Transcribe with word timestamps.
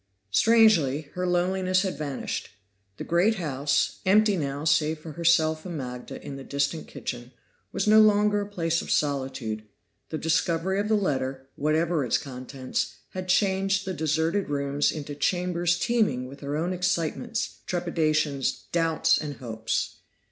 Strangely, 0.31 1.11
her 1.13 1.27
loneliness 1.27 1.83
had 1.83 1.95
vanished. 1.95 2.49
The 2.97 3.03
great 3.03 3.35
house, 3.35 3.99
empty 4.03 4.35
now 4.35 4.63
save 4.63 4.97
for 4.97 5.11
herself 5.11 5.63
and 5.63 5.77
Magda 5.77 6.19
in 6.25 6.37
the 6.37 6.43
distant 6.43 6.87
kitchen, 6.87 7.33
was 7.71 7.85
no 7.85 8.01
longer 8.01 8.41
a 8.41 8.47
place 8.49 8.81
of 8.81 8.89
solitude; 8.89 9.61
the 10.09 10.17
discovery 10.17 10.79
of 10.79 10.87
the 10.87 10.95
letter, 10.95 11.49
whatever 11.55 12.03
its 12.03 12.17
contents, 12.17 12.95
had 13.09 13.29
changed 13.29 13.85
the 13.85 13.93
deserted 13.93 14.49
rooms 14.49 14.91
into 14.91 15.13
chambers 15.13 15.77
teeming 15.77 16.25
with 16.27 16.39
her 16.39 16.57
own 16.57 16.73
excitements, 16.73 17.59
trepidations, 17.67 18.63
doubts, 18.71 19.19
and 19.19 19.35
hopes. 19.35 19.97